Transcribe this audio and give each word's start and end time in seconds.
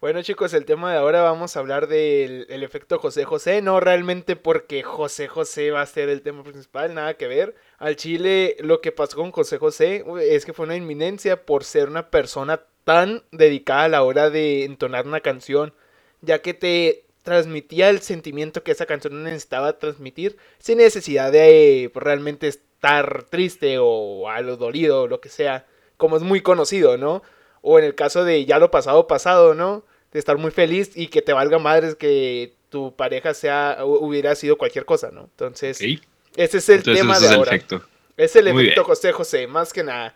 Bueno 0.00 0.22
chicos, 0.22 0.54
el 0.54 0.64
tema 0.64 0.92
de 0.92 0.98
ahora 0.98 1.22
vamos 1.22 1.56
a 1.56 1.58
hablar 1.58 1.88
del 1.88 2.46
el 2.50 2.62
efecto 2.62 3.00
José 3.00 3.24
José, 3.24 3.62
no 3.62 3.80
realmente 3.80 4.36
porque 4.36 4.84
José 4.84 5.26
José 5.26 5.72
va 5.72 5.80
a 5.80 5.86
ser 5.86 6.08
el 6.08 6.22
tema 6.22 6.44
principal, 6.44 6.94
nada 6.94 7.14
que 7.14 7.26
ver. 7.26 7.56
Al 7.78 7.96
Chile 7.96 8.56
lo 8.60 8.80
que 8.80 8.92
pasó 8.92 9.16
con 9.16 9.32
José 9.32 9.58
José 9.58 10.04
es 10.20 10.44
que 10.44 10.52
fue 10.52 10.66
una 10.66 10.76
inminencia 10.76 11.44
por 11.44 11.64
ser 11.64 11.88
una 11.88 12.10
persona 12.10 12.60
tan 12.84 13.24
dedicada 13.32 13.84
a 13.84 13.88
la 13.88 14.04
hora 14.04 14.30
de 14.30 14.64
entonar 14.64 15.04
una 15.04 15.18
canción, 15.18 15.74
ya 16.20 16.42
que 16.42 16.54
te 16.54 17.04
transmitía 17.24 17.90
el 17.90 17.98
sentimiento 17.98 18.62
que 18.62 18.70
esa 18.70 18.86
canción 18.86 19.24
necesitaba 19.24 19.80
transmitir 19.80 20.36
sin 20.60 20.78
necesidad 20.78 21.32
de 21.32 21.90
pues, 21.92 22.04
realmente 22.04 22.46
estar 22.46 23.24
triste 23.24 23.78
o 23.80 24.28
algo 24.28 24.56
dolido 24.56 25.02
o 25.02 25.08
lo 25.08 25.20
que 25.20 25.28
sea, 25.28 25.66
como 25.96 26.16
es 26.16 26.22
muy 26.22 26.40
conocido, 26.40 26.96
¿no? 26.96 27.24
O 27.62 27.78
en 27.78 27.84
el 27.84 27.94
caso 27.94 28.24
de 28.24 28.44
ya 28.44 28.58
lo 28.58 28.70
pasado, 28.70 29.06
pasado, 29.06 29.54
¿no? 29.54 29.84
De 30.12 30.18
estar 30.18 30.38
muy 30.38 30.50
feliz 30.50 30.92
y 30.94 31.08
que 31.08 31.22
te 31.22 31.32
valga 31.32 31.58
madres 31.58 31.94
que 31.94 32.54
tu 32.70 32.94
pareja 32.94 33.34
sea 33.34 33.78
hubiera 33.82 34.34
sido 34.34 34.56
cualquier 34.56 34.84
cosa, 34.84 35.10
¿no? 35.10 35.22
Entonces, 35.22 35.80
ese 36.36 36.58
es 36.58 36.68
el 36.68 36.82
tema 36.82 37.18
de 37.18 37.28
ahora. 37.28 37.58
Es 38.16 38.34
el 38.36 38.48
efecto 38.48 38.84
José 38.84 39.12
José, 39.12 39.46
más 39.46 39.72
que 39.72 39.84
nada. 39.84 40.14